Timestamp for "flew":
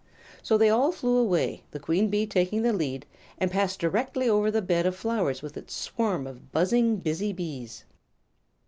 0.91-1.17